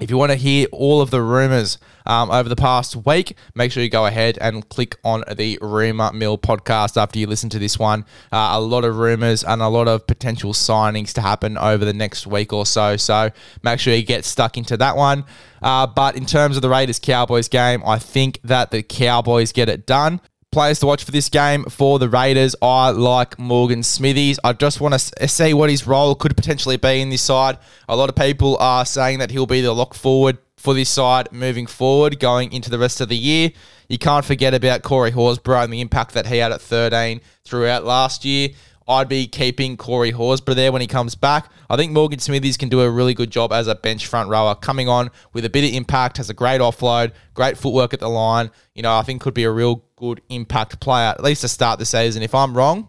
If 0.00 0.10
you 0.10 0.18
want 0.18 0.32
to 0.32 0.36
hear 0.36 0.66
all 0.72 1.00
of 1.00 1.10
the 1.10 1.22
rumors 1.22 1.78
um, 2.04 2.28
over 2.30 2.48
the 2.48 2.56
past 2.56 2.96
week, 3.06 3.36
make 3.54 3.70
sure 3.70 3.80
you 3.80 3.88
go 3.88 4.06
ahead 4.06 4.36
and 4.40 4.68
click 4.68 4.96
on 5.04 5.22
the 5.36 5.56
Rumor 5.62 6.12
Mill 6.12 6.36
podcast 6.36 7.00
after 7.00 7.20
you 7.20 7.28
listen 7.28 7.48
to 7.50 7.60
this 7.60 7.78
one. 7.78 8.04
Uh, 8.32 8.50
a 8.54 8.60
lot 8.60 8.84
of 8.84 8.96
rumors 8.96 9.44
and 9.44 9.62
a 9.62 9.68
lot 9.68 9.86
of 9.86 10.04
potential 10.08 10.52
signings 10.52 11.12
to 11.12 11.20
happen 11.20 11.56
over 11.56 11.84
the 11.84 11.92
next 11.92 12.26
week 12.26 12.52
or 12.52 12.66
so. 12.66 12.96
So 12.96 13.30
make 13.62 13.78
sure 13.78 13.94
you 13.94 14.02
get 14.02 14.24
stuck 14.24 14.58
into 14.58 14.76
that 14.78 14.96
one. 14.96 15.24
Uh, 15.62 15.86
but 15.86 16.16
in 16.16 16.26
terms 16.26 16.56
of 16.56 16.62
the 16.62 16.68
Raiders 16.68 16.98
Cowboys 16.98 17.48
game, 17.48 17.80
I 17.86 18.00
think 18.00 18.40
that 18.42 18.72
the 18.72 18.82
Cowboys 18.82 19.52
get 19.52 19.68
it 19.68 19.86
done 19.86 20.20
players 20.54 20.78
to 20.78 20.86
watch 20.86 21.02
for 21.02 21.10
this 21.10 21.28
game 21.28 21.64
for 21.64 21.98
the 21.98 22.08
Raiders. 22.08 22.54
I 22.62 22.90
like 22.90 23.40
Morgan 23.40 23.82
Smithies. 23.82 24.38
I 24.44 24.52
just 24.52 24.80
want 24.80 24.96
to 24.96 25.22
eh, 25.22 25.26
see 25.26 25.52
what 25.52 25.68
his 25.68 25.84
role 25.84 26.14
could 26.14 26.36
potentially 26.36 26.76
be 26.76 27.00
in 27.00 27.10
this 27.10 27.22
side. 27.22 27.58
A 27.88 27.96
lot 27.96 28.08
of 28.08 28.14
people 28.14 28.56
are 28.58 28.86
saying 28.86 29.18
that 29.18 29.32
he'll 29.32 29.46
be 29.46 29.60
the 29.60 29.74
lock 29.74 29.94
forward 29.94 30.38
for 30.56 30.72
this 30.72 30.88
side 30.88 31.32
moving 31.32 31.66
forward, 31.66 32.20
going 32.20 32.52
into 32.52 32.70
the 32.70 32.78
rest 32.78 33.00
of 33.00 33.08
the 33.08 33.16
year. 33.16 33.50
You 33.88 33.98
can't 33.98 34.24
forget 34.24 34.54
about 34.54 34.82
Corey 34.82 35.10
Horsburgh 35.10 35.64
and 35.64 35.72
the 35.72 35.80
impact 35.80 36.14
that 36.14 36.26
he 36.26 36.38
had 36.38 36.52
at 36.52 36.60
13 36.60 37.20
throughout 37.44 37.84
last 37.84 38.24
year. 38.24 38.50
I'd 38.86 39.08
be 39.08 39.26
keeping 39.26 39.76
Corey 39.76 40.12
Horsburgh 40.12 40.56
there 40.56 40.70
when 40.70 40.82
he 40.82 40.86
comes 40.86 41.14
back. 41.14 41.50
I 41.70 41.76
think 41.76 41.92
Morgan 41.92 42.18
Smithies 42.18 42.56
can 42.56 42.68
do 42.68 42.82
a 42.82 42.90
really 42.90 43.14
good 43.14 43.30
job 43.30 43.52
as 43.52 43.66
a 43.66 43.74
bench 43.74 44.06
front 44.06 44.28
rower, 44.28 44.54
coming 44.54 44.88
on 44.88 45.10
with 45.32 45.44
a 45.44 45.50
bit 45.50 45.64
of 45.64 45.74
impact, 45.74 46.18
has 46.18 46.28
a 46.28 46.34
great 46.34 46.60
offload, 46.60 47.12
great 47.32 47.56
footwork 47.56 47.94
at 47.94 48.00
the 48.00 48.08
line. 48.08 48.50
You 48.74 48.82
know, 48.82 48.94
I 48.94 49.02
think 49.02 49.22
could 49.22 49.34
be 49.34 49.44
a 49.44 49.50
real 49.50 49.84
good 49.96 50.20
impact 50.28 50.80
player, 50.80 51.08
at 51.08 51.22
least 51.22 51.40
to 51.40 51.48
start 51.48 51.78
the 51.78 51.86
season. 51.86 52.22
If 52.22 52.34
I'm 52.34 52.54
wrong, 52.54 52.88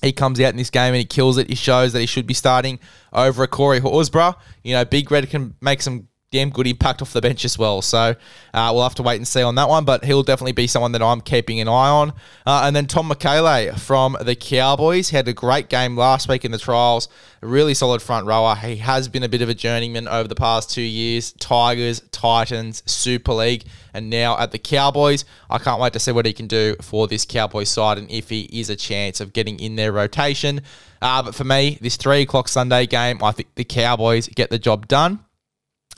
he 0.00 0.12
comes 0.12 0.40
out 0.40 0.50
in 0.50 0.56
this 0.56 0.70
game 0.70 0.94
and 0.94 0.96
he 0.96 1.04
kills 1.04 1.38
it. 1.38 1.48
He 1.48 1.56
shows 1.56 1.92
that 1.92 2.00
he 2.00 2.06
should 2.06 2.26
be 2.26 2.34
starting 2.34 2.78
over 3.12 3.42
a 3.42 3.48
Corey 3.48 3.80
Horsburgh. 3.80 4.34
You 4.62 4.74
know, 4.74 4.84
Big 4.84 5.10
Red 5.10 5.28
can 5.28 5.56
make 5.60 5.82
some 5.82 6.07
damn 6.30 6.50
good 6.50 6.66
impact 6.66 7.00
off 7.00 7.14
the 7.14 7.22
bench 7.22 7.44
as 7.46 7.58
well. 7.58 7.80
So 7.80 8.14
uh, 8.52 8.70
we'll 8.74 8.82
have 8.82 8.94
to 8.96 9.02
wait 9.02 9.16
and 9.16 9.26
see 9.26 9.42
on 9.42 9.54
that 9.54 9.68
one, 9.68 9.84
but 9.86 10.04
he'll 10.04 10.22
definitely 10.22 10.52
be 10.52 10.66
someone 10.66 10.92
that 10.92 11.02
I'm 11.02 11.22
keeping 11.22 11.58
an 11.60 11.68
eye 11.68 11.88
on. 11.88 12.10
Uh, 12.44 12.62
and 12.64 12.76
then 12.76 12.86
Tom 12.86 13.08
Mikaele 13.08 13.78
from 13.78 14.16
the 14.20 14.34
Cowboys 14.34 15.08
had 15.08 15.26
a 15.26 15.32
great 15.32 15.70
game 15.70 15.96
last 15.96 16.28
week 16.28 16.44
in 16.44 16.50
the 16.50 16.58
trials. 16.58 17.08
A 17.40 17.46
really 17.46 17.72
solid 17.72 18.02
front 18.02 18.26
rower. 18.26 18.54
He 18.56 18.76
has 18.76 19.08
been 19.08 19.22
a 19.22 19.28
bit 19.28 19.40
of 19.40 19.48
a 19.48 19.54
journeyman 19.54 20.06
over 20.06 20.28
the 20.28 20.34
past 20.34 20.70
two 20.70 20.82
years. 20.82 21.32
Tigers, 21.32 22.02
Titans, 22.12 22.82
Super 22.84 23.32
League, 23.32 23.64
and 23.94 24.10
now 24.10 24.38
at 24.38 24.52
the 24.52 24.58
Cowboys. 24.58 25.24
I 25.48 25.56
can't 25.56 25.80
wait 25.80 25.94
to 25.94 25.98
see 25.98 26.12
what 26.12 26.26
he 26.26 26.34
can 26.34 26.46
do 26.46 26.76
for 26.82 27.08
this 27.08 27.24
Cowboys 27.24 27.70
side 27.70 27.96
and 27.96 28.10
if 28.10 28.28
he 28.28 28.42
is 28.52 28.68
a 28.68 28.76
chance 28.76 29.20
of 29.20 29.32
getting 29.32 29.58
in 29.60 29.76
their 29.76 29.92
rotation. 29.92 30.60
Uh, 31.00 31.22
but 31.22 31.34
for 31.34 31.44
me, 31.44 31.78
this 31.80 31.96
three 31.96 32.22
o'clock 32.22 32.48
Sunday 32.48 32.86
game, 32.86 33.22
I 33.22 33.32
think 33.32 33.54
the 33.54 33.64
Cowboys 33.64 34.28
get 34.28 34.50
the 34.50 34.58
job 34.58 34.88
done. 34.88 35.20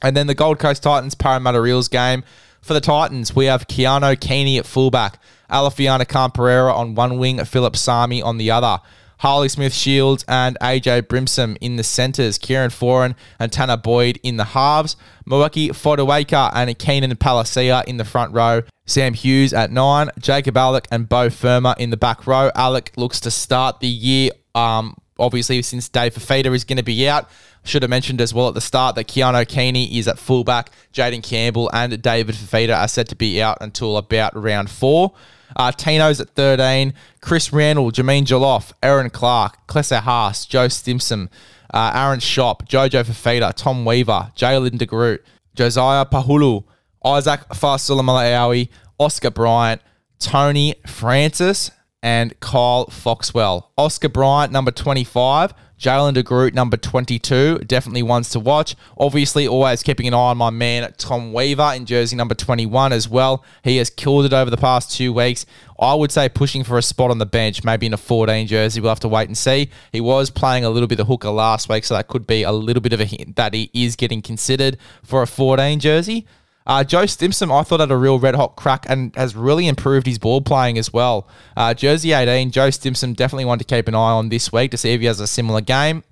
And 0.02 0.16
then 0.16 0.26
the 0.26 0.34
Gold 0.34 0.58
Coast 0.58 0.82
Titans 0.82 1.14
Parramatta 1.14 1.64
Eels 1.64 1.88
game. 1.88 2.24
For 2.60 2.74
the 2.74 2.80
Titans, 2.80 3.34
we 3.34 3.46
have 3.46 3.68
Keano 3.68 4.18
Kini 4.20 4.58
at 4.58 4.66
fullback, 4.66 5.18
Alofiana 5.50 6.06
Khan 6.06 6.30
Pereira 6.30 6.74
on 6.74 6.94
one 6.94 7.18
wing, 7.18 7.42
Philip 7.44 7.74
Sami 7.74 8.20
on 8.20 8.36
the 8.36 8.50
other. 8.50 8.80
Harley 9.20 9.50
Smith 9.50 9.74
Shields 9.74 10.24
and 10.28 10.56
AJ 10.62 11.02
Brimson 11.02 11.58
in 11.60 11.76
the 11.76 11.84
centres, 11.84 12.38
Kieran 12.38 12.70
Foran 12.70 13.14
and 13.38 13.52
Tanner 13.52 13.76
Boyd 13.76 14.18
in 14.22 14.38
the 14.38 14.44
halves, 14.44 14.96
Moeaki 15.28 15.68
Fotuaika 15.68 16.50
and 16.54 16.76
Keenan 16.78 17.14
Palasia 17.16 17.84
in 17.84 17.98
the 17.98 18.04
front 18.06 18.32
row, 18.32 18.62
Sam 18.86 19.12
Hughes 19.12 19.52
at 19.52 19.70
nine, 19.70 20.08
Jacob 20.18 20.56
Alec 20.56 20.88
and 20.90 21.06
Beau 21.06 21.28
Fermor 21.28 21.74
in 21.78 21.90
the 21.90 21.98
back 21.98 22.26
row. 22.26 22.50
Alec 22.54 22.92
looks 22.96 23.20
to 23.20 23.30
start 23.30 23.80
the 23.80 23.88
year, 23.88 24.30
um, 24.54 24.96
obviously, 25.18 25.60
since 25.60 25.90
Dave 25.90 26.14
Fifita 26.14 26.54
is 26.54 26.64
going 26.64 26.78
to 26.78 26.82
be 26.82 27.06
out. 27.06 27.28
Should 27.62 27.82
have 27.82 27.90
mentioned 27.90 28.20
as 28.20 28.32
well 28.32 28.48
at 28.48 28.54
the 28.54 28.60
start 28.60 28.96
that 28.96 29.06
Keano 29.06 29.46
Kini 29.46 29.98
is 29.98 30.08
at 30.08 30.18
fullback, 30.18 30.70
Jayden 30.92 31.22
Campbell 31.22 31.70
and 31.72 32.00
David 32.00 32.34
Fifita 32.34 32.76
are 32.76 32.88
set 32.88 33.08
to 33.08 33.16
be 33.16 33.42
out 33.42 33.58
until 33.60 33.96
about 33.96 34.34
round 34.34 34.70
four. 34.70 35.12
Uh, 35.56 35.72
Tino's 35.72 36.20
at 36.20 36.30
13. 36.30 36.94
Chris 37.20 37.52
Randall, 37.52 37.90
Jaimin 37.90 38.24
Jolliffe, 38.24 38.72
Aaron 38.82 39.10
Clark, 39.10 39.66
Klese 39.66 40.00
Haas, 40.00 40.46
Joe 40.46 40.68
Stimson, 40.68 41.28
uh, 41.72 41.92
Aaron 41.94 42.20
Schoupp, 42.20 42.66
Jojo 42.66 43.04
Fifita, 43.04 43.52
Tom 43.54 43.84
Weaver, 43.84 44.32
Jalen 44.36 44.78
de 44.78 44.86
Groot, 44.86 45.22
Josiah 45.54 46.04
Pahulu, 46.04 46.64
Isaac 47.04 47.48
Fasulamalau, 47.50 48.68
Oscar 48.98 49.30
Bryant, 49.30 49.80
Tony 50.18 50.74
Francis, 50.86 51.70
and 52.02 52.38
Kyle 52.40 52.86
Foxwell. 52.86 53.70
Oscar 53.76 54.08
Bryant, 54.08 54.52
number 54.52 54.70
25. 54.70 55.52
Jalen 55.80 56.12
de 56.12 56.22
Groot, 56.22 56.52
number 56.52 56.76
22, 56.76 57.60
definitely 57.60 58.02
ones 58.02 58.28
to 58.30 58.38
watch. 58.38 58.76
Obviously, 58.98 59.48
always 59.48 59.82
keeping 59.82 60.06
an 60.06 60.12
eye 60.12 60.18
on 60.18 60.36
my 60.36 60.50
man 60.50 60.92
Tom 60.98 61.32
Weaver 61.32 61.72
in 61.74 61.86
jersey 61.86 62.16
number 62.16 62.34
21 62.34 62.92
as 62.92 63.08
well. 63.08 63.42
He 63.64 63.78
has 63.78 63.88
killed 63.88 64.26
it 64.26 64.34
over 64.34 64.50
the 64.50 64.58
past 64.58 64.94
two 64.94 65.10
weeks. 65.14 65.46
I 65.80 65.94
would 65.94 66.12
say 66.12 66.28
pushing 66.28 66.64
for 66.64 66.76
a 66.76 66.82
spot 66.82 67.10
on 67.10 67.16
the 67.16 67.24
bench, 67.24 67.64
maybe 67.64 67.86
in 67.86 67.94
a 67.94 67.96
14 67.96 68.46
jersey. 68.46 68.82
We'll 68.82 68.90
have 68.90 69.00
to 69.00 69.08
wait 69.08 69.28
and 69.28 69.38
see. 69.38 69.70
He 69.90 70.02
was 70.02 70.28
playing 70.28 70.66
a 70.66 70.70
little 70.70 70.86
bit 70.86 71.00
of 71.00 71.06
hooker 71.06 71.30
last 71.30 71.70
week, 71.70 71.84
so 71.84 71.94
that 71.94 72.08
could 72.08 72.26
be 72.26 72.42
a 72.42 72.52
little 72.52 72.82
bit 72.82 72.92
of 72.92 73.00
a 73.00 73.06
hint 73.06 73.36
that 73.36 73.54
he 73.54 73.70
is 73.72 73.96
getting 73.96 74.20
considered 74.20 74.76
for 75.02 75.22
a 75.22 75.26
14 75.26 75.80
jersey. 75.80 76.26
Uh, 76.66 76.84
Joe 76.84 77.06
Stimson, 77.06 77.50
I 77.50 77.62
thought 77.62 77.80
had 77.80 77.90
a 77.90 77.96
real 77.96 78.18
red 78.18 78.34
hot 78.34 78.56
crack 78.56 78.86
and 78.88 79.14
has 79.16 79.34
really 79.34 79.66
improved 79.66 80.06
his 80.06 80.18
ball 80.18 80.40
playing 80.40 80.78
as 80.78 80.92
well. 80.92 81.26
Uh, 81.56 81.74
Jersey 81.74 82.12
18, 82.12 82.50
Joe 82.50 82.70
Stimson 82.70 83.14
definitely 83.14 83.46
one 83.46 83.58
to 83.58 83.64
keep 83.64 83.88
an 83.88 83.94
eye 83.94 84.12
on 84.12 84.28
this 84.28 84.52
week 84.52 84.70
to 84.72 84.76
see 84.76 84.92
if 84.92 85.00
he 85.00 85.06
has 85.06 85.20
a 85.20 85.26
similar 85.26 85.60
game. 85.60 86.04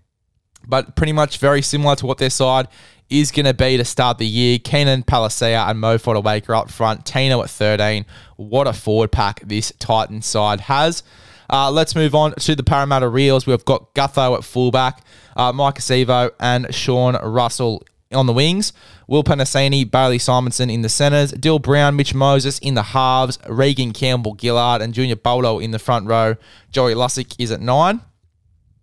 But 0.67 0.97
pretty 0.97 1.13
much 1.13 1.39
very 1.39 1.63
similar 1.63 1.97
to 1.97 2.07
what 2.07 2.19
their 2.19 2.31
side 2.31 2.69
is 3.09 3.31
going 3.31 3.47
to 3.47 3.55
be 3.55 3.77
to 3.77 3.85
start 3.85 4.19
the 4.19 4.27
year. 4.27 4.59
Keenan 4.59 5.03
Palasia 5.03 5.69
and 5.69 5.81
Mo 5.81 5.97
Fotuaika 5.97 6.51
up 6.51 6.71
front. 6.71 7.07
Tino 7.07 7.43
at 7.43 7.51
13. 7.51 8.05
What 8.37 8.67
a 8.67 8.73
forward 8.73 9.13
pack 9.13 9.41
this 9.47 9.73
Titan 9.79 10.23
side 10.23 10.63
has. 10.63 11.03
Uh, 11.51 11.71
let's 11.71 11.95
move 11.95 12.15
on 12.15 12.35
to 12.35 12.55
the 12.55 12.63
Parramatta 12.63 13.15
Eels. 13.17 13.47
We've 13.47 13.65
got 13.65 13.95
Gutho 13.95 14.37
at 14.37 14.45
fullback, 14.45 15.03
uh, 15.37 15.53
Maika 15.53 15.79
Sivo 15.79 16.31
and 16.39 16.75
Sean 16.75 17.15
Russell 17.15 17.83
on 18.13 18.27
the 18.27 18.33
wings. 18.33 18.73
Will 19.07 19.25
Penisini, 19.25 19.91
Bailey 19.91 20.19
Simonson 20.19 20.71
in 20.71 20.83
the 20.83 20.89
centres, 20.89 21.33
Dill 21.33 21.59
Brown, 21.59 21.97
Mitch 21.97 22.15
Moses 22.15 22.59
in 22.59 22.75
the 22.75 22.83
halves, 22.83 23.39
Reagan 23.49 23.93
Campbell 23.93 24.37
Gillard, 24.41 24.83
and 24.83 24.95
Junior 24.95 25.17
Paulo 25.17 25.59
in 25.59 25.71
the 25.71 25.79
front 25.79 26.07
row. 26.07 26.37
Joey 26.71 26.95
Lussick 26.95 27.35
is 27.39 27.51
at 27.51 27.61
nine. 27.61 28.01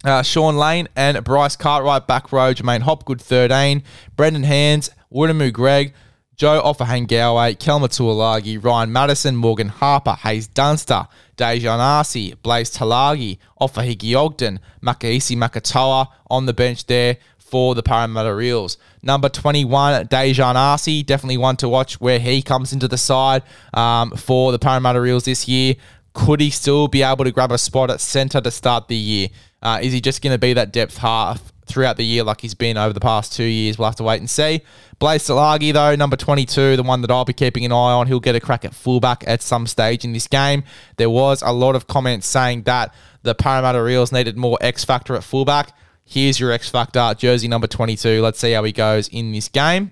Uh, 0.03 0.21
Shaun 0.21 0.55
Lane 0.55 0.87
and 0.95 1.23
Bryce 1.23 1.55
Cartwright 1.55 2.05
back 2.05 2.31
row, 2.31 2.53
J'maine 2.53 2.81
Hopgood 2.81 3.19
13, 3.19 3.81
Brendan 4.15 4.43
Hands, 4.43 4.87
Wiremu 5.11 5.51
Greig, 5.51 5.93
Joe 6.35 6.61
Ofahengaue, 6.61 7.55
Kelma 7.57 7.87
Tuilagi, 7.87 8.63
Ryan 8.63 8.91
Matterson, 8.91 9.35
Morgan 9.35 9.69
Harper, 9.69 10.11
Haze 10.11 10.47
Dunster, 10.47 11.07
Dejan 11.37 11.79
Arce, 11.79 12.35
Blaize 12.43 12.77
Talagi, 12.77 13.39
Ofahiki 13.59 14.15
Ogden, 14.15 14.59
Makahesi 14.83 15.35
Makatoa 15.35 16.07
on 16.29 16.45
the 16.45 16.53
bench 16.53 16.85
there 16.85 17.17
for 17.55 17.73
the 17.73 17.81
Parramatta 17.81 18.37
Eels. 18.37 18.77
Number 19.01 19.29
21, 19.29 20.07
Dejan 20.07 20.55
Arce, 20.55 21.03
definitely 21.03 21.37
one 21.37 21.55
to 21.55 21.69
watch 21.69 22.01
where 22.01 22.19
he 22.19 22.41
comes 22.41 22.73
into 22.73 22.89
the 22.89 22.97
side 22.97 23.43
um, 23.73 24.11
for 24.11 24.51
the 24.51 24.59
Parramatta 24.59 25.01
Eels 25.05 25.23
this 25.23 25.47
year. 25.47 25.75
Could 26.13 26.41
he 26.41 26.49
still 26.49 26.89
be 26.89 27.01
able 27.01 27.23
to 27.23 27.31
grab 27.31 27.53
a 27.53 27.57
spot 27.57 27.89
at 27.89 28.01
centre 28.01 28.41
to 28.41 28.51
start 28.51 28.89
the 28.89 28.97
year? 28.97 29.29
Uh, 29.61 29.79
is 29.81 29.93
he 29.93 30.01
just 30.01 30.21
going 30.21 30.33
to 30.33 30.37
be 30.37 30.51
that 30.51 30.73
depth 30.73 30.97
half 30.97 31.53
throughout 31.65 31.95
the 31.95 32.03
year 32.03 32.25
like 32.25 32.41
he's 32.41 32.53
been 32.53 32.75
over 32.75 32.91
the 32.91 32.99
past 32.99 33.31
two 33.31 33.45
years? 33.45 33.77
We'll 33.77 33.87
have 33.87 33.95
to 33.95 34.03
wait 34.03 34.19
and 34.19 34.29
see. 34.29 34.59
Blaize 34.99 35.25
Talagi, 35.25 35.71
though, 35.71 35.95
number 35.95 36.17
22, 36.17 36.75
the 36.75 36.83
one 36.83 36.99
that 37.03 37.09
I'll 37.09 37.23
be 37.23 37.31
keeping 37.31 37.63
an 37.63 37.71
eye 37.71 37.93
on. 37.93 38.07
He'll 38.07 38.19
get 38.19 38.35
a 38.35 38.41
crack 38.41 38.65
at 38.65 38.75
fullback 38.75 39.23
at 39.27 39.41
some 39.41 39.65
stage 39.65 40.03
in 40.03 40.11
this 40.11 40.27
game. 40.27 40.65
There 40.97 41.09
was 41.09 41.41
a 41.41 41.53
lot 41.53 41.77
of 41.77 41.87
comments 41.87 42.27
saying 42.27 42.63
that 42.63 42.93
the 43.21 43.33
Parramatta 43.33 43.87
Eels 43.87 44.11
needed 44.11 44.35
more 44.35 44.57
X 44.59 44.83
factor 44.83 45.15
at 45.15 45.23
fullback. 45.23 45.71
Here's 46.07 46.39
your 46.39 46.51
X 46.51 46.69
Factor, 46.69 47.15
jersey 47.17 47.47
number 47.47 47.65
22. 47.65 48.21
Let's 48.21 48.39
see 48.39 48.51
how 48.51 48.63
he 48.63 48.71
goes 48.71 49.07
in 49.07 49.31
this 49.31 49.49
game. 49.49 49.91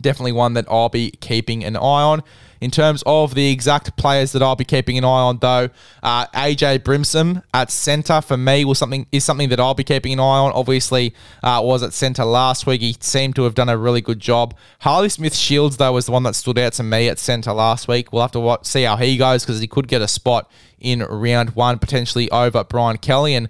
Definitely 0.00 0.32
one 0.32 0.54
that 0.54 0.64
I'll 0.70 0.88
be 0.88 1.10
keeping 1.10 1.62
an 1.62 1.76
eye 1.76 1.80
on. 1.80 2.22
In 2.60 2.70
terms 2.70 3.02
of 3.04 3.34
the 3.34 3.50
exact 3.50 3.94
players 3.98 4.32
that 4.32 4.42
I'll 4.42 4.56
be 4.56 4.64
keeping 4.64 4.96
an 4.96 5.04
eye 5.04 5.06
on, 5.06 5.36
though, 5.38 5.68
uh, 6.02 6.26
AJ 6.28 6.78
Brimson 6.78 7.42
at 7.52 7.70
centre 7.70 8.22
for 8.22 8.38
me 8.38 8.64
was 8.64 8.78
something 8.78 9.06
is 9.12 9.22
something 9.22 9.50
that 9.50 9.60
I'll 9.60 9.74
be 9.74 9.84
keeping 9.84 10.14
an 10.14 10.20
eye 10.20 10.38
on. 10.38 10.50
Obviously, 10.52 11.14
uh, 11.42 11.60
was 11.62 11.82
at 11.82 11.92
centre 11.92 12.24
last 12.24 12.66
week. 12.66 12.80
He 12.80 12.96
seemed 13.00 13.36
to 13.36 13.42
have 13.42 13.54
done 13.54 13.68
a 13.68 13.76
really 13.76 14.00
good 14.00 14.18
job. 14.18 14.56
Harley 14.80 15.10
Smith 15.10 15.34
Shields 15.34 15.76
though 15.76 15.92
was 15.92 16.06
the 16.06 16.12
one 16.12 16.22
that 16.22 16.34
stood 16.34 16.58
out 16.58 16.72
to 16.74 16.82
me 16.82 17.06
at 17.10 17.18
centre 17.18 17.52
last 17.52 17.86
week. 17.86 18.14
We'll 18.14 18.22
have 18.22 18.32
to 18.32 18.40
watch, 18.40 18.64
see 18.64 18.84
how 18.84 18.96
he 18.96 19.18
goes 19.18 19.44
because 19.44 19.60
he 19.60 19.66
could 19.66 19.86
get 19.86 20.00
a 20.00 20.08
spot 20.08 20.50
in 20.78 21.00
round 21.00 21.50
one 21.50 21.78
potentially 21.78 22.30
over 22.30 22.64
Brian 22.64 22.96
Kelly 22.96 23.34
and 23.34 23.48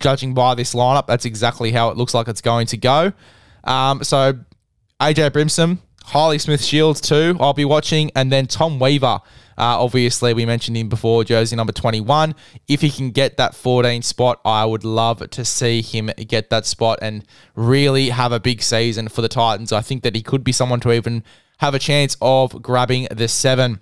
judging 0.00 0.34
by 0.34 0.54
this 0.54 0.74
lineup, 0.74 1.06
that's 1.06 1.24
exactly 1.24 1.72
how 1.72 1.90
it 1.90 1.96
looks 1.96 2.14
like 2.14 2.28
it's 2.28 2.40
going 2.40 2.66
to 2.68 2.76
go. 2.76 3.12
Um, 3.64 4.04
so 4.04 4.34
AJ 5.00 5.30
Brimson, 5.30 5.78
Harley 6.04 6.38
Smith 6.38 6.62
Shields 6.62 7.00
too. 7.00 7.36
I'll 7.40 7.54
be 7.54 7.64
watching, 7.64 8.10
and 8.14 8.30
then 8.30 8.46
Tom 8.46 8.78
Weaver. 8.78 9.20
Uh, 9.56 9.80
obviously, 9.80 10.34
we 10.34 10.44
mentioned 10.44 10.76
him 10.76 10.88
before, 10.88 11.22
jersey 11.24 11.54
number 11.56 11.72
21. 11.72 12.34
If 12.66 12.80
he 12.80 12.90
can 12.90 13.10
get 13.10 13.36
that 13.36 13.54
14 13.54 14.02
spot, 14.02 14.40
I 14.44 14.64
would 14.64 14.84
love 14.84 15.30
to 15.30 15.44
see 15.44 15.80
him 15.80 16.10
get 16.26 16.50
that 16.50 16.66
spot 16.66 16.98
and 17.00 17.24
really 17.54 18.08
have 18.08 18.32
a 18.32 18.40
big 18.40 18.62
season 18.62 19.08
for 19.08 19.22
the 19.22 19.28
Titans. 19.28 19.72
I 19.72 19.80
think 19.80 20.02
that 20.02 20.16
he 20.16 20.22
could 20.22 20.42
be 20.42 20.52
someone 20.52 20.80
to 20.80 20.92
even 20.92 21.22
have 21.58 21.74
a 21.74 21.78
chance 21.78 22.16
of 22.20 22.62
grabbing 22.62 23.06
the 23.10 23.28
seven 23.28 23.80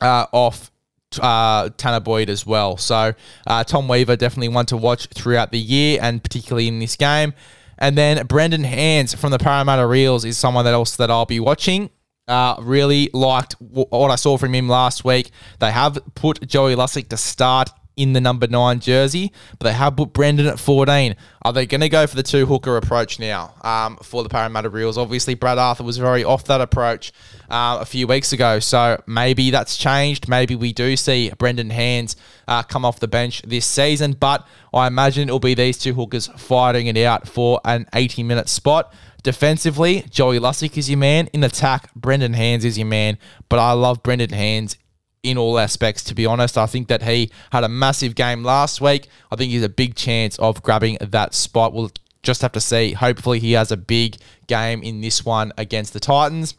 uh, 0.00 0.26
off 0.32 0.70
uh, 1.18 1.70
Tanner 1.76 2.00
Boyd 2.00 2.28
as 2.28 2.46
well. 2.46 2.76
So 2.76 3.14
uh, 3.46 3.64
Tom 3.64 3.88
Weaver 3.88 4.16
definitely 4.16 4.48
one 4.48 4.66
to 4.66 4.76
watch 4.76 5.06
throughout 5.08 5.52
the 5.52 5.58
year 5.58 5.98
and 6.00 6.22
particularly 6.22 6.68
in 6.68 6.78
this 6.78 6.96
game. 6.96 7.34
And 7.78 7.98
then 7.98 8.26
Brendan 8.26 8.64
Hands 8.64 9.12
from 9.14 9.30
the 9.30 9.38
Parramatta 9.38 9.90
Eels 9.92 10.24
is 10.24 10.38
someone 10.38 10.64
that 10.64 10.74
else 10.74 10.96
that 10.96 11.10
I'll 11.10 11.26
be 11.26 11.40
watching. 11.40 11.90
Uh, 12.26 12.56
really 12.60 13.10
liked 13.12 13.54
what 13.60 14.10
I 14.10 14.14
saw 14.14 14.38
from 14.38 14.54
him 14.54 14.68
last 14.68 15.04
week. 15.04 15.30
They 15.58 15.70
have 15.70 15.98
put 16.14 16.46
Joey 16.46 16.74
Lussick 16.74 17.08
to 17.08 17.16
start 17.18 17.68
in 17.96 18.12
the 18.12 18.20
number 18.20 18.46
nine 18.46 18.80
jersey, 18.80 19.32
but 19.58 19.66
they 19.66 19.72
have 19.72 19.96
put 19.96 20.12
Brendan 20.12 20.46
at 20.46 20.58
14. 20.58 21.14
Are 21.42 21.52
they 21.52 21.66
going 21.66 21.80
to 21.80 21.88
go 21.88 22.06
for 22.06 22.16
the 22.16 22.22
two 22.22 22.46
hooker 22.46 22.76
approach 22.76 23.18
now 23.20 23.54
um, 23.62 23.96
for 23.98 24.22
the 24.22 24.28
Parramatta 24.28 24.74
Eels? 24.76 24.98
Obviously, 24.98 25.34
Brad 25.34 25.58
Arthur 25.58 25.84
was 25.84 25.98
very 25.98 26.24
off 26.24 26.44
that 26.44 26.60
approach 26.60 27.12
uh, 27.50 27.78
a 27.80 27.84
few 27.84 28.06
weeks 28.06 28.32
ago, 28.32 28.58
so 28.58 29.00
maybe 29.06 29.50
that's 29.50 29.76
changed. 29.76 30.28
Maybe 30.28 30.56
we 30.56 30.72
do 30.72 30.96
see 30.96 31.30
Brendan 31.38 31.70
Hands 31.70 32.14
uh, 32.48 32.62
come 32.62 32.84
off 32.84 33.00
the 33.00 33.08
bench 33.08 33.42
this 33.42 33.66
season, 33.66 34.12
but 34.12 34.46
I 34.72 34.86
imagine 34.86 35.28
it'll 35.28 35.38
be 35.38 35.54
these 35.54 35.78
two 35.78 35.94
hookers 35.94 36.26
fighting 36.26 36.86
it 36.86 36.96
out 36.98 37.28
for 37.28 37.60
an 37.64 37.86
80 37.94 38.22
minute 38.24 38.48
spot. 38.48 38.92
Defensively, 39.22 40.04
Joey 40.10 40.38
Lussick 40.38 40.76
is 40.76 40.90
your 40.90 40.98
man. 40.98 41.28
In 41.32 41.42
attack, 41.44 41.94
Brendan 41.94 42.34
Hands 42.34 42.62
is 42.62 42.76
your 42.76 42.86
man. 42.86 43.16
But 43.48 43.58
I 43.58 43.72
love 43.72 44.02
Brendan 44.02 44.34
Hands 44.34 44.76
in 45.24 45.36
all 45.36 45.58
aspects, 45.58 46.04
to 46.04 46.14
be 46.14 46.26
honest. 46.26 46.56
I 46.56 46.66
think 46.66 46.86
that 46.88 47.02
he 47.02 47.30
had 47.50 47.64
a 47.64 47.68
massive 47.68 48.14
game 48.14 48.44
last 48.44 48.80
week. 48.80 49.08
I 49.32 49.36
think 49.36 49.50
he's 49.50 49.64
a 49.64 49.68
big 49.68 49.96
chance 49.96 50.38
of 50.38 50.62
grabbing 50.62 50.98
that 51.00 51.34
spot. 51.34 51.72
We'll 51.72 51.90
just 52.22 52.42
have 52.42 52.52
to 52.52 52.60
see. 52.60 52.92
Hopefully, 52.92 53.40
he 53.40 53.52
has 53.52 53.72
a 53.72 53.76
big 53.76 54.18
game 54.46 54.82
in 54.82 55.00
this 55.00 55.24
one 55.24 55.52
against 55.58 55.92
the 55.92 56.00
Titans. 56.00 56.54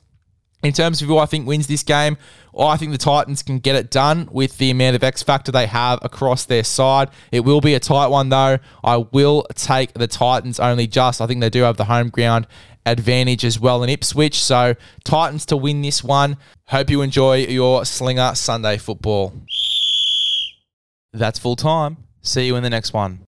In 0.64 0.74
terms 0.74 1.00
of 1.00 1.08
who 1.08 1.20
I 1.20 1.28
think 1.28 1.46
wins 1.46 1.68
this 1.68 1.84
game, 1.84 2.18
oh, 2.52 2.66
I 2.66 2.78
think 2.78 2.92
the 2.92 2.98
Titans 2.98 3.44
can 3.44 3.60
get 3.60 3.76
it 3.76 3.92
done 3.92 4.28
with 4.32 4.58
the 4.58 4.72
amount 4.72 4.96
of 4.96 5.04
X 5.04 5.22
factor 5.22 5.52
they 5.52 5.68
have 5.68 6.00
across 6.02 6.46
their 6.46 6.64
side. 6.64 7.10
It 7.32 7.42
will 7.42 7.62
be 7.62 7.76
a 7.76 7.80
tight 7.80 8.08
one, 8.08 8.30
though. 8.30 8.58
I 8.84 8.98
will 8.98 9.46
take 9.54 9.94
the 9.94 10.08
Titans 10.08 10.60
only 10.60 10.88
just. 10.88 11.22
I 11.22 11.28
think 11.28 11.42
they 11.42 11.52
do 11.52 11.62
have 11.64 11.78
the 11.78 11.86
home 11.86 12.10
ground 12.10 12.48
advantage 12.86 13.44
as 13.44 13.60
well 13.60 13.84
in 13.84 13.90
Ipswich. 13.90 14.42
So, 14.42 14.76
Titans 15.04 15.46
to 15.48 15.58
win 15.58 15.82
this 15.82 16.04
one. 16.04 16.38
Hope 16.68 16.90
you 16.90 17.02
enjoy 17.02 17.38
your 17.46 17.86
Slinger 17.86 18.36
Sunday 18.36 18.78
football. 18.78 19.34
That's 21.14 21.40
full 21.40 21.56
time. 21.56 21.98
See 22.22 22.48
you 22.48 22.56
in 22.56 22.64
the 22.64 22.70
next 22.70 22.94
one. 22.94 23.25